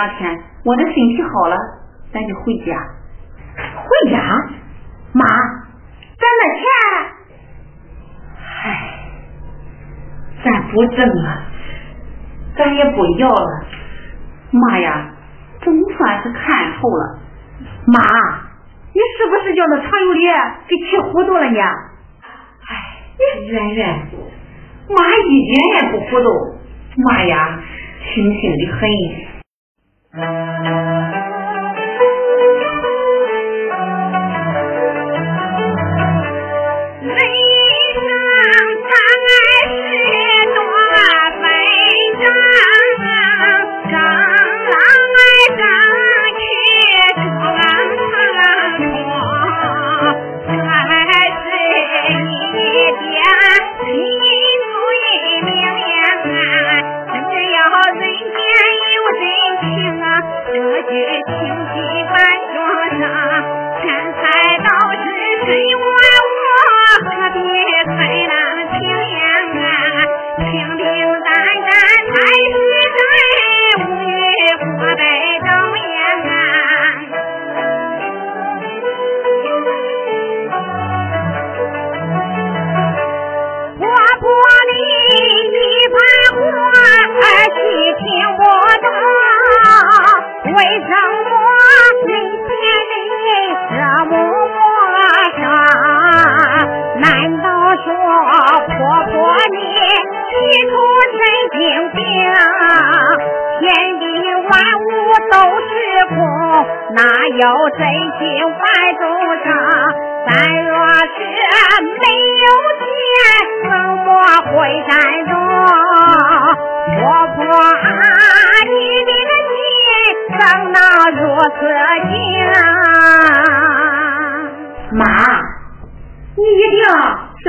[0.00, 1.56] 两天我的身体好了，
[2.10, 2.74] 咱就回家。
[3.54, 4.16] 回家？
[5.12, 5.26] 妈，
[6.16, 6.64] 咱那钱，
[8.38, 8.64] 唉，
[10.42, 11.42] 咱不挣了，
[12.56, 13.64] 咱也不要了。
[14.52, 15.10] 妈呀，
[15.60, 17.18] 总算是看透了。
[17.86, 18.48] 妈。
[18.92, 20.20] 你是不是叫那常有理
[20.66, 21.60] 给气糊涂了呢？
[21.60, 22.72] 哎，
[23.46, 24.08] 圆圆，
[24.88, 24.96] 妈
[25.28, 26.24] 一点也不糊涂，
[26.96, 27.60] 妈呀，
[28.02, 28.80] 清醒的很。
[30.14, 30.49] Mm-hmm.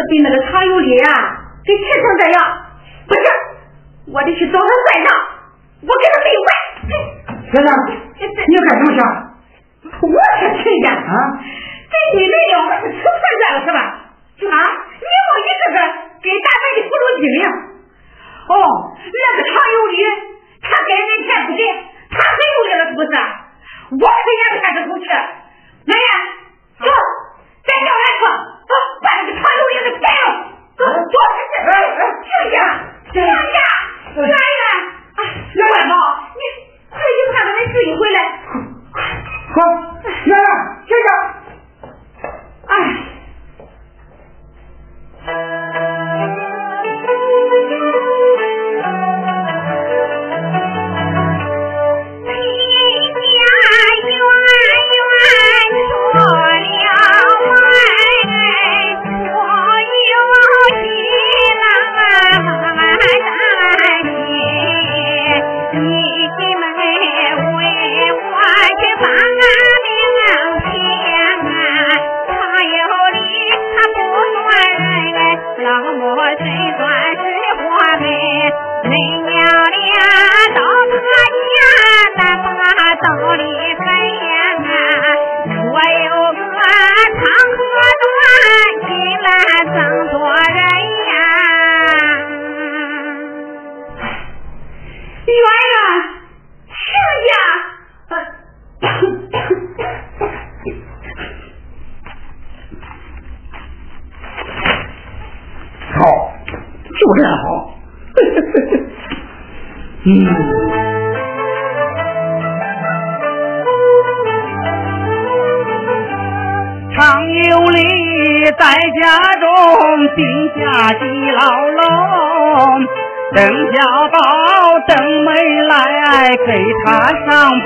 [0.10, 1.10] 被那个常有理啊
[1.66, 2.38] 给气成这样。
[3.08, 3.26] 不行
[4.14, 5.10] 我得去找他算账
[5.82, 6.50] 我跟他没完
[7.52, 7.70] 小张
[8.18, 9.06] 你要干什么去啊
[10.02, 11.14] 我是谁家啊？
[11.92, 13.10] 这你们两个是吃错
[13.42, 13.80] 药了是吧？
[13.82, 14.00] 啊
[14.42, 15.78] 你好一个个
[16.22, 17.44] 跟大门的葫芦精一
[18.50, 18.54] 哦
[18.98, 19.96] 那个常有理
[20.62, 21.62] 他该人钱不给
[22.10, 23.14] 他很有理了是不是？
[23.92, 26.10] 我可咽不下这口气来呀
[26.80, 28.24] 走咱叫他去
[28.66, 28.72] 走
[29.04, 29.44] 办了个场
[29.82, 30.16] 回来好
[30.78, 30.82] 走
[31.28, 31.46] 了这
[32.50, 32.56] 个
[33.14, 33.34] 哎来了
[34.16, 34.30] 来了
[35.54, 35.62] 来
[36.36, 36.40] 你
[36.90, 37.04] 快去
[37.34, 38.18] 看看你自己回来
[39.54, 39.56] 快
[40.26, 40.44] 来了
[42.68, 42.72] 哎。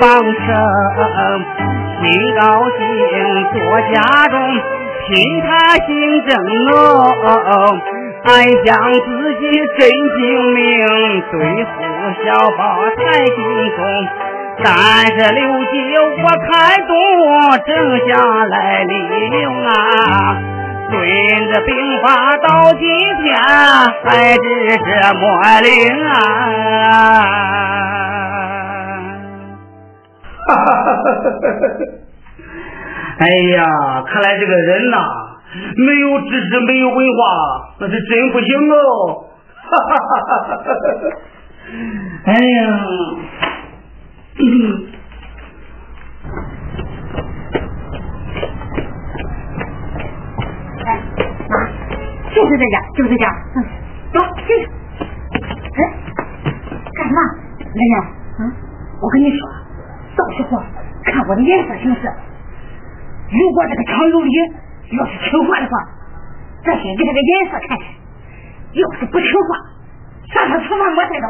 [0.00, 0.24] 帮生，
[2.00, 2.04] 心
[2.38, 2.80] 高兴
[3.52, 3.56] 做
[3.92, 3.94] 家
[4.28, 4.34] 中，
[5.08, 5.48] 凭他
[5.86, 5.88] 心
[6.26, 6.28] 正
[6.66, 6.70] 浓，
[8.24, 8.28] 俺
[8.64, 9.06] 将自
[9.40, 9.42] 己
[9.78, 9.80] 真
[10.16, 10.20] 精
[10.52, 10.64] 明，
[11.30, 11.34] 对
[11.64, 11.74] 付
[12.24, 12.26] 小
[12.56, 12.60] 宝
[12.96, 13.36] 才精
[13.76, 13.78] 通。
[14.64, 14.64] 三
[15.06, 15.74] 十六计
[16.22, 16.50] 我看
[16.86, 16.90] 懂，
[17.66, 17.70] 正
[18.08, 18.10] 下
[18.46, 18.92] 来利
[19.42, 19.70] 用啊，
[20.90, 20.94] 论
[21.52, 21.70] 着兵
[22.02, 22.06] 法
[22.46, 22.82] 到今
[23.22, 23.24] 天
[24.04, 24.38] 还是
[24.78, 25.24] 这么
[25.60, 25.68] 灵
[26.08, 27.95] 啊！
[30.46, 31.82] 哈哈哈哈哈！
[33.18, 34.96] 哎呀，看来这个人呐，
[35.76, 39.24] 没有知识，没有文化，那是真不行哦！
[39.56, 40.76] 哈哈哈哈哈！
[42.26, 42.86] 哎呀，
[44.38, 44.86] 嗯。
[52.34, 53.64] 就是这家，就是这家，嗯，
[54.12, 54.68] 走进去。
[55.72, 55.80] 哎，
[56.94, 57.18] 干嘛？
[57.58, 57.96] 人家，
[58.40, 58.52] 嗯，
[59.00, 59.48] 我跟你说，
[60.36, 60.60] 到时候
[61.04, 62.00] 看我的颜色行事。
[63.30, 64.30] 如果这个常有理
[64.92, 65.72] 要是听话的话，
[66.64, 67.88] 咱先给他个颜色看看；
[68.72, 69.56] 要是不听话，
[70.34, 71.26] 上他厨房磨菜刀，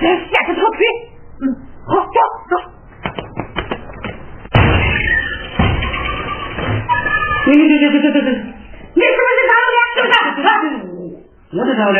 [0.00, 0.78] 先下他条腿。
[1.40, 1.44] 嗯，
[1.86, 2.10] 好，走
[2.50, 2.56] 走。
[7.44, 8.32] 对对对对对对。
[8.94, 9.78] 你是不是张老的？
[9.92, 9.98] 是
[10.40, 11.58] 不是？
[11.58, 11.98] 我是张老的。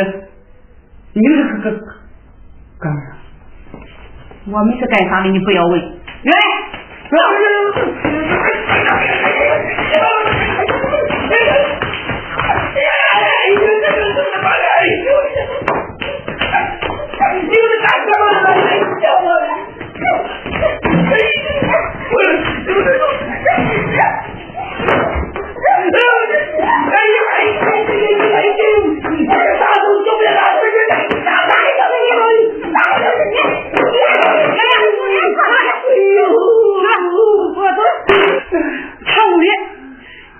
[1.13, 1.65] 你是干干
[2.79, 3.07] 干啥？
[4.49, 5.29] 我们是干啥的？
[5.29, 5.97] 你不要问。
[6.23, 6.33] 来，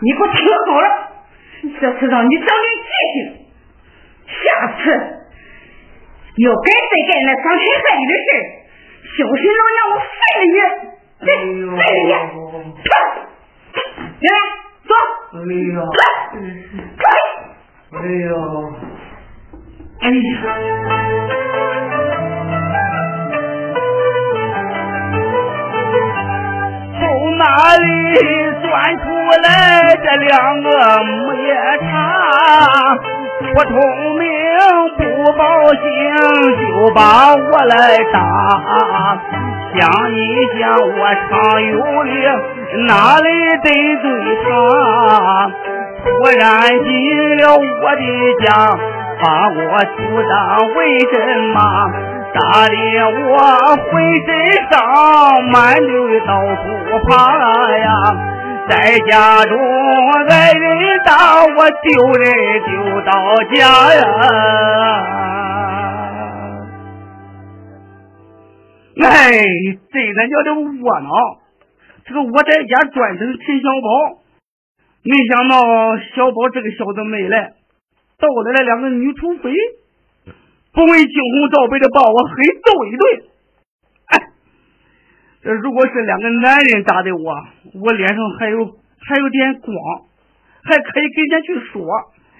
[0.07, 0.87] 你给我听好了，
[1.81, 3.43] 这次让你长点记性，
[4.23, 4.39] 下
[4.71, 4.79] 次
[6.37, 8.27] 要敢再干那伤天害理的事
[9.17, 10.55] 小心老娘我废了你！
[11.25, 11.29] 对
[11.75, 12.11] 废了
[14.21, 14.23] 你！
[14.87, 14.89] 走。
[15.33, 15.35] 哎
[15.75, 15.77] 呀！
[15.99, 16.01] 来，
[17.91, 18.31] 哎呀！
[19.99, 20.39] 哎呀！
[26.99, 27.01] 从
[27.37, 27.43] 哪
[27.75, 27.83] 里
[28.61, 28.65] 钻
[28.99, 30.69] 出我来这两个
[31.03, 31.91] 木叶叉？
[33.53, 33.73] 不通
[34.17, 34.25] 明
[34.97, 35.01] 不
[35.34, 35.80] 报信，
[36.57, 37.75] 就把我来
[38.13, 38.15] 打。
[39.75, 39.80] 想
[40.11, 40.17] 一
[40.57, 40.99] 想，我
[41.30, 42.11] 常有理，
[42.88, 43.28] 哪里
[43.63, 43.67] 得
[43.97, 44.05] 罪
[44.43, 44.49] 他？
[46.03, 46.07] 突
[46.39, 46.41] 然
[46.84, 46.88] 进
[47.38, 48.01] 了我的
[48.45, 48.47] 家，
[49.21, 49.95] 把我处
[50.30, 50.32] 当
[50.73, 50.78] 为
[51.11, 51.13] 什
[51.53, 51.55] 么。
[52.34, 52.75] 打的
[53.28, 53.38] 我
[53.91, 53.91] 浑
[54.25, 54.30] 身
[54.69, 54.73] 伤，
[55.51, 55.91] 满流
[56.25, 56.63] 到处
[57.09, 57.11] 爬
[57.75, 57.88] 呀。
[58.70, 59.57] 在家中
[60.30, 62.26] 挨人打，我丢人
[62.65, 62.72] 丢
[63.05, 63.11] 到
[63.53, 64.01] 家呀。
[68.99, 69.32] 哎，
[69.91, 70.53] 真他娘的
[70.84, 71.09] 窝囊！
[72.05, 74.20] 这个我在家专等陈小宝，
[75.03, 75.55] 没想到
[76.15, 77.53] 小宝这个小子没来，
[78.18, 79.53] 到来了两个女土匪。
[80.74, 83.03] 不问惊红皂白的把我狠揍一顿，
[85.47, 87.47] 这如果是两个男人打的我，
[87.79, 89.73] 我脸上还有还有点光，
[90.61, 91.87] 还可以跟人家去说。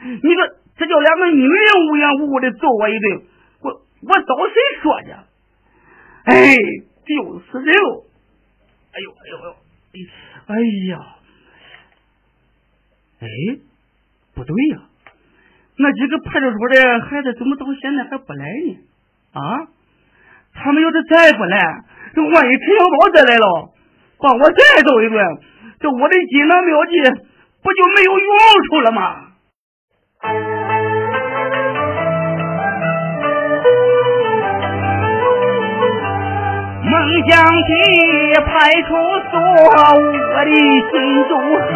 [0.04, 3.22] 你说这叫两个女人无缘无故的揍我一顿，
[3.62, 5.12] 我我找谁说去？
[6.26, 6.54] 哎，
[7.06, 8.04] 丢死人了！
[8.92, 9.48] 哎呦哎呦哎
[9.94, 10.04] 呦！
[10.48, 10.52] 哎
[10.90, 11.16] 呀，
[13.22, 13.28] 哎，
[14.36, 14.82] 不对呀。
[15.78, 18.78] 那几个派出所的孩子怎么到现在还不来呢？
[19.32, 19.68] 啊，
[20.64, 21.58] 他们要是再不来，
[22.14, 23.70] 这万一陈小宝再来了，
[24.20, 25.38] 把我再揍一顿，
[25.80, 27.00] 这我的锦囊妙计
[27.64, 28.28] 不就没有用
[28.70, 29.16] 处了吗？
[36.84, 36.94] 梦
[37.28, 37.70] 想起
[38.46, 38.52] 派
[38.82, 38.90] 出
[39.30, 40.50] 所，我的
[40.92, 40.94] 心
[41.28, 41.32] 中
[41.62, 41.72] 恨。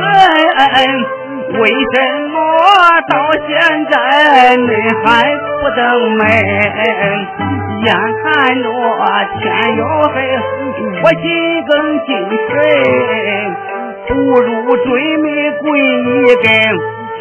[1.52, 1.96] 为什
[2.30, 2.34] 么
[3.10, 3.14] 到
[3.46, 3.50] 现
[3.90, 4.72] 在你
[5.04, 5.06] 还
[5.60, 5.82] 不登
[6.16, 6.22] 门？
[7.84, 8.66] 眼看着
[9.40, 9.42] 天
[9.78, 9.82] 要
[10.14, 10.16] 黑，
[11.02, 11.24] 我心
[11.66, 11.72] 更
[12.06, 12.10] 精
[12.50, 12.56] 神，
[14.08, 14.12] 不
[14.42, 15.26] 如追美
[15.60, 16.46] 跪一根。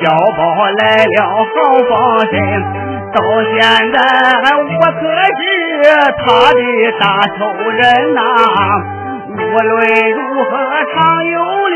[0.03, 0.05] 小
[0.37, 0.41] 宝
[0.79, 1.45] 来了好
[1.89, 1.91] 防
[2.31, 2.33] 身，
[3.13, 3.53] 到现
[3.93, 3.97] 在
[4.57, 5.01] 我可
[5.37, 5.41] 是
[6.19, 6.61] 他的
[6.99, 7.03] 大
[7.37, 7.39] 仇
[7.71, 7.81] 人
[8.15, 8.19] 呐。
[9.29, 9.73] 无论
[10.13, 10.51] 如何
[10.93, 10.95] 常
[11.27, 11.35] 有
[11.69, 11.75] 理，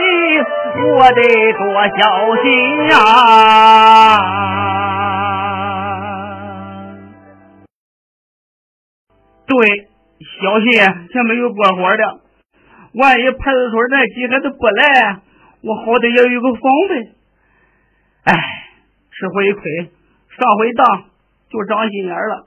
[0.82, 1.18] 我得
[1.52, 1.62] 多
[1.96, 2.00] 小
[2.42, 2.44] 心
[2.88, 2.92] 呀！
[9.46, 9.88] 对，
[10.40, 10.72] 小心，
[11.12, 12.20] 前没有过火的。
[12.94, 15.20] 万一派出所那几个都不来，
[15.62, 17.12] 我好歹也有个防备。
[18.24, 18.32] 哎，
[19.10, 19.62] 吃回亏，
[20.30, 21.04] 上回当
[21.50, 22.46] 就长心眼了。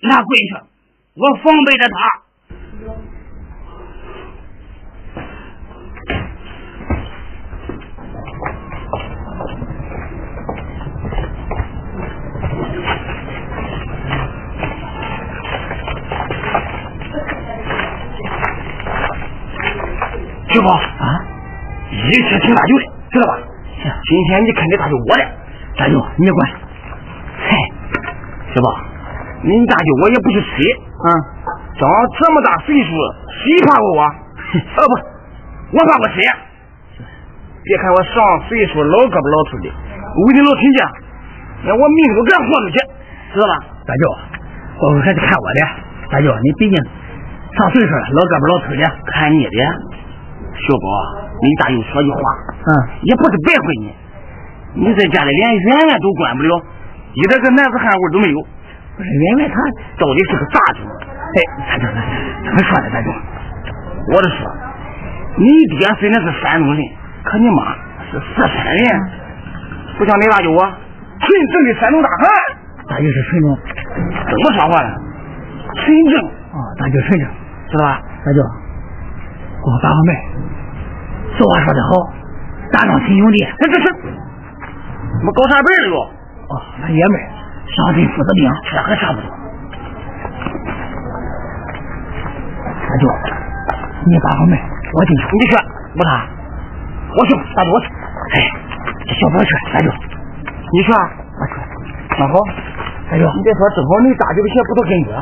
[0.00, 0.64] 那跪下，
[1.14, 2.22] 我防备着他。
[20.58, 21.22] 舅父啊，
[21.92, 23.38] 一切听大舅的，知道吧？
[23.78, 25.22] 今天你肯定大舅我的，
[25.78, 26.50] 大舅你管。
[27.38, 27.54] 嗨，
[28.54, 28.66] 小宝，
[29.42, 30.58] 你大舅我也不是谁
[31.06, 31.06] 啊，
[31.78, 31.86] 长
[32.18, 34.02] 这么大岁数，谁怕过我？
[34.02, 36.32] 哦不，我怕过谁呀？
[37.62, 40.90] 别看我上岁数，老胳膊老腿的，为你老亲家，
[41.70, 42.76] 那我命都敢豁出去，
[43.30, 43.54] 知道吧？
[43.86, 44.02] 大舅，
[44.82, 45.60] 我还是看我的。
[46.10, 46.74] 大舅，你毕竟
[47.54, 49.87] 上岁数了，老胳膊老腿的，看你的。
[50.66, 50.86] 小宝，
[51.42, 52.18] 你大舅说句话，
[52.66, 52.70] 嗯，
[53.02, 53.94] 也不是白回你。
[54.74, 56.52] 你在家里连圆圆都管不了，
[57.14, 58.38] 一点个男子汉味都没有。
[58.98, 59.54] 不是圆圆他
[59.96, 60.80] 到底是个咋子？
[61.34, 61.38] 哎，
[61.70, 61.86] 大舅，
[62.44, 62.90] 怎么说呢？
[62.90, 63.08] 大舅，
[64.10, 64.50] 我是说，
[65.38, 65.46] 你
[65.78, 66.82] 爹虽然是山东人，
[67.22, 67.74] 可你妈
[68.10, 68.84] 是四川人，
[69.96, 70.76] 不像你大舅啊，
[71.20, 72.28] 纯正的山东大汉。
[72.88, 73.56] 大舅是纯正，
[74.26, 74.90] 怎么说话呢？
[75.76, 77.28] 纯正啊，大舅纯正，
[77.70, 78.02] 知道吧？
[78.24, 78.42] 大舅，
[79.58, 80.10] 给我把个脉。
[81.36, 82.10] 俗话说得好，
[82.72, 83.46] 打仗亲兄弟。
[83.58, 83.84] 这这是，
[85.26, 85.94] 我高啥辈了又？
[86.48, 87.24] 哦，那爷们儿，
[87.68, 89.28] 上阵父子兵，这还差不多。
[92.88, 93.04] 大舅，
[94.08, 95.22] 你把个脉，我进去。
[95.36, 95.56] 你去，
[95.92, 96.24] 不他，
[97.12, 97.86] 我去，大舅我去。
[98.32, 98.36] 哎，
[99.04, 99.92] 这小宝去，大舅，
[100.72, 101.02] 你去啊？
[101.38, 101.52] 我去。
[102.18, 102.40] 那好，
[103.10, 105.12] 大舅，你别说，正好你大舅的鞋不都跟着，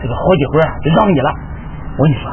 [0.00, 1.28] 这个好机会就让你了。
[1.98, 2.32] 我跟你说，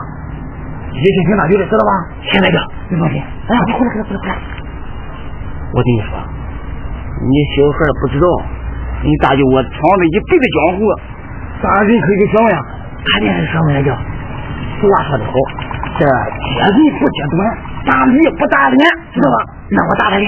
[1.00, 1.92] 一切听大舅的，知道吧？
[2.28, 2.58] 行，大舅，
[2.92, 3.24] 你放心。
[3.24, 4.36] 哎，你回来，回来，回来，回来。
[5.72, 6.20] 我跟你说，
[7.24, 8.28] 你小孩不知道，
[9.08, 10.84] 你大舅我闯了一辈子江湖，
[11.64, 12.60] 大人可以给小呀？
[13.00, 13.96] 他这是什么来着？
[13.96, 15.32] 俗话说得好，
[16.00, 17.48] 这揭人不揭短，
[17.88, 18.80] 打驴不打脸，
[19.16, 19.38] 知道吧？
[19.72, 20.28] 那我打他脸。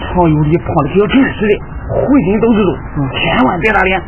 [0.00, 1.52] 常有理胖的小真实的，
[1.92, 2.72] 浑身都是肉，
[3.12, 4.00] 千万别打脸，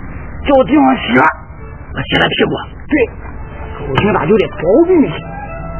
[0.46, 2.52] 叫地方血，我揭他屁股。
[2.88, 2.94] 对，
[3.88, 5.08] 够听大舅的，保证你。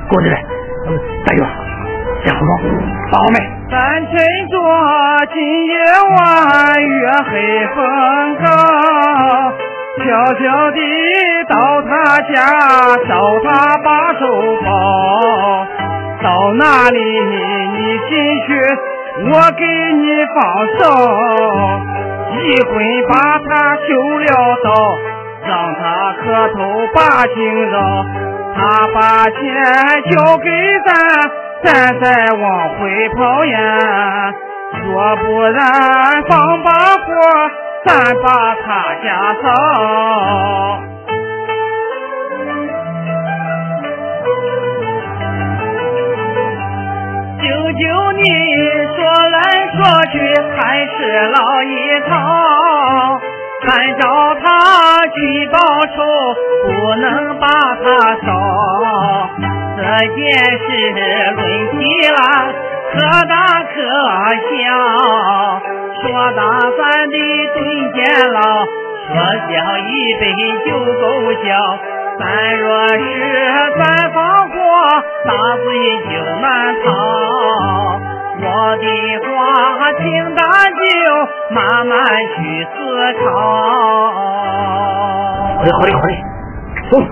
[0.09, 0.44] 过来，
[1.26, 1.44] 大舅，
[2.24, 2.51] 先服装，
[3.12, 3.36] 把我脉。
[3.70, 3.76] 咱
[4.07, 4.12] 趁
[4.48, 4.55] 着
[5.32, 5.36] 今
[5.66, 5.72] 夜
[6.11, 6.18] 晚
[6.82, 7.32] 月黑
[7.76, 7.78] 风
[8.44, 8.48] 高，
[10.05, 10.42] 悄悄
[10.72, 10.78] 地
[11.48, 11.88] 到他
[12.22, 12.34] 家
[13.09, 13.11] 找
[13.44, 13.48] 他
[13.78, 13.88] 把
[14.18, 14.22] 手
[14.64, 14.68] 抱。
[16.22, 16.26] 到
[16.59, 17.78] 哪里你
[18.09, 18.12] 进
[18.46, 18.48] 去，
[19.26, 19.62] 我给
[19.94, 20.36] 你放
[20.78, 20.82] 手。
[22.32, 22.72] 一会
[23.09, 23.88] 把他修
[24.18, 24.24] 了
[24.64, 24.68] 刀，
[25.51, 26.59] 让他磕头
[26.94, 27.36] 把情
[27.70, 27.74] 饶。
[28.55, 28.59] 他
[28.94, 28.98] 把
[29.30, 29.38] 钱
[30.11, 30.48] 交给
[30.86, 30.88] 咱。
[31.62, 32.07] 咱再
[32.40, 32.80] 往回
[33.11, 34.32] 跑呀，
[34.86, 35.61] 若不然
[36.26, 37.07] 放把火，
[37.84, 37.92] 咱
[38.22, 38.28] 把
[38.64, 39.09] 他家
[39.42, 39.44] 烧。
[47.42, 47.82] 舅舅
[48.16, 48.22] 你
[48.96, 48.98] 说
[49.28, 49.36] 来
[49.76, 49.78] 说
[50.12, 50.16] 去
[50.57, 50.96] 还是
[51.28, 51.74] 老一
[52.09, 52.11] 套，
[53.63, 54.03] 咱找
[54.43, 54.45] 他
[55.07, 55.17] 去
[55.53, 55.59] 报
[55.95, 55.97] 仇，
[56.67, 57.87] 不能把他
[58.25, 58.29] 烧。
[59.77, 59.83] 这
[60.15, 60.19] 件
[60.59, 60.65] 事
[61.37, 61.39] 论
[61.71, 61.77] 起
[62.09, 62.19] 来
[62.93, 62.93] 可
[63.27, 63.33] 大
[63.63, 63.73] 可
[64.51, 64.63] 小，
[66.01, 66.03] 说
[66.33, 67.17] 大咱的
[67.55, 67.59] 蹲
[67.93, 67.99] 监
[68.31, 68.39] 牢，
[69.09, 69.15] 说
[69.47, 69.91] 小一
[70.21, 70.23] 杯
[70.67, 71.03] 就够
[71.45, 71.47] 笑。
[72.19, 72.23] 咱
[72.59, 73.01] 若是
[73.77, 73.83] 再
[74.13, 74.55] 放火，
[75.25, 75.67] 大罪
[76.11, 76.45] 就难
[76.85, 76.89] 逃。
[78.43, 78.84] 我的
[79.20, 79.28] 话，
[79.99, 80.74] 请大舅
[81.51, 81.95] 慢慢
[82.34, 82.74] 去思
[83.22, 83.24] 考。
[85.57, 86.11] 好嘞，好嘞，好嘞，
[86.91, 86.93] 走。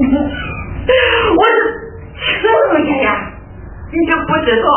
[0.00, 1.50] 我是
[2.40, 3.06] 什么人呀？
[3.92, 4.68] 你就不知道，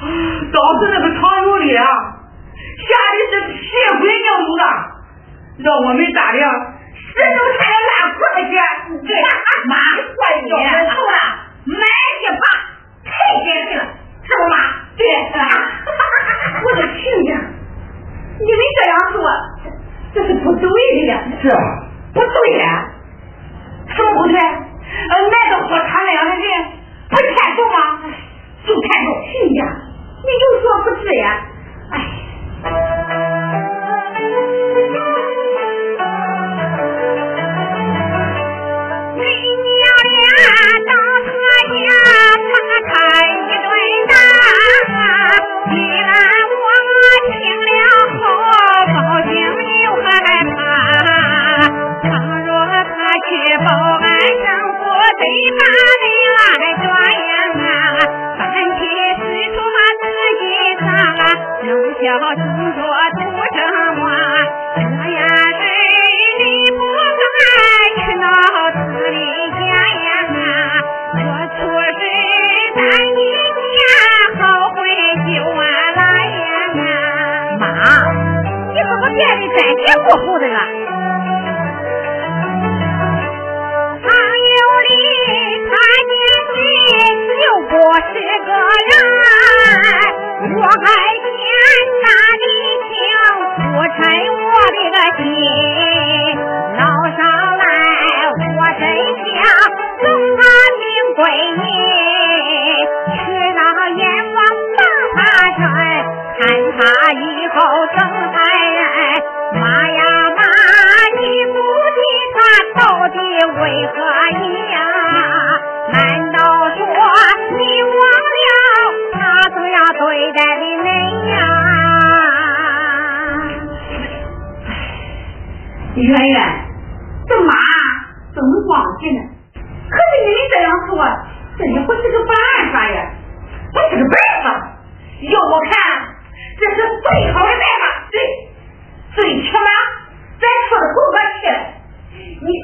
[0.00, 3.58] 当时那个常有里啊，下的是屁
[4.00, 4.62] 滚尿流的，
[5.58, 6.42] 让我们大梁
[7.12, 8.56] 死都穿着烂裤子去。
[9.06, 9.12] 对，
[9.68, 9.76] 妈，
[10.16, 11.18] 我叫人头了，
[11.68, 11.76] 满
[12.18, 12.42] 地爬，
[13.04, 13.12] 太
[13.44, 13.84] 解气了，
[14.24, 14.54] 是不妈？
[14.96, 15.04] 对，
[16.64, 17.30] 我的亲家，
[18.40, 19.16] 你们这样做，
[20.14, 21.12] 这是不对的呀。
[21.40, 21.56] 是啊，
[22.14, 22.64] 不对呀。
[23.94, 24.38] 什么不对？
[24.40, 26.40] 呃，难道说他那样的人
[27.10, 27.76] 不欠揍吗？
[28.64, 29.60] 就欠揍亲家，
[30.24, 31.26] 你有所不知呀？
[31.90, 31.94] 哎。
[45.34, 45.70] 起
[46.06, 46.41] 来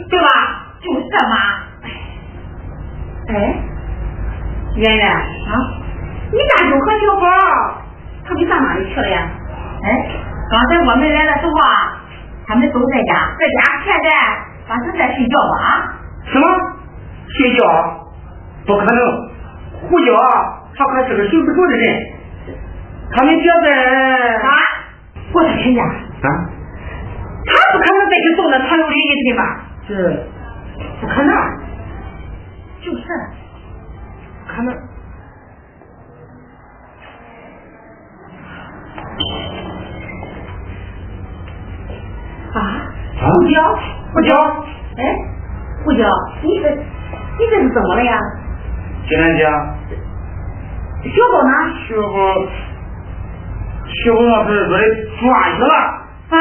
[0.09, 0.29] 对吧？
[0.81, 1.35] 就是嘛。
[3.29, 3.35] 哎，
[4.77, 5.53] 圆圆啊，
[6.33, 7.27] 你大舅和小宝
[8.25, 9.29] 他们上哪里去了呀？
[9.83, 9.87] 哎，
[10.51, 12.01] 刚才我们来的时候啊，
[12.47, 14.09] 他们都在家，在家现在
[14.67, 15.55] 反正在睡觉吧？
[15.65, 15.69] 啊？
[16.33, 16.47] 什么？
[17.29, 17.65] 睡觉？
[18.67, 19.29] 不可能！
[19.81, 20.13] 胡椒
[20.77, 22.07] 他可是个守不住的人，
[23.17, 23.71] 他们觉得
[24.39, 24.49] 啊！
[25.33, 25.85] 我的天呀！
[25.85, 26.29] 啊，
[27.47, 29.65] 他不可能再去送那唐有礼一去吧？
[29.89, 29.95] 这
[31.01, 31.33] 不可能，
[32.83, 33.03] 就是，
[34.47, 34.75] 可能。
[42.53, 42.59] 啊，
[43.19, 43.57] 胡椒，
[44.13, 44.37] 胡椒，
[44.99, 45.03] 哎，
[45.85, 46.05] 胡椒，
[46.43, 48.19] 你这你这是怎么了呀？
[49.09, 49.45] 金兰姐，
[51.09, 51.51] 小宝呢？
[51.89, 52.13] 小宝，
[53.87, 54.85] 小宝那是说的
[55.19, 55.73] 转去了。
[56.29, 56.37] 啊？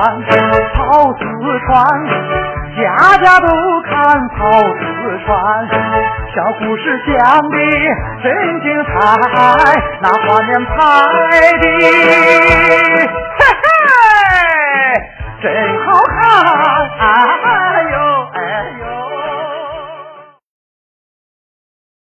[0.00, 0.40] 四川，
[0.72, 1.20] 跑四
[1.66, 1.76] 川，
[2.74, 2.80] 家
[3.18, 3.46] 家都
[3.82, 3.92] 看
[4.30, 4.88] 跑四
[5.26, 5.28] 川。
[6.34, 7.14] 小故事讲
[7.50, 7.56] 的
[8.22, 8.26] 真
[8.62, 8.88] 精彩，
[10.00, 10.72] 那画面拍
[11.60, 13.84] 的，嘿嘿，
[15.42, 15.44] 真
[15.84, 16.18] 好看。
[16.98, 17.48] 哎
[17.92, 17.94] 呦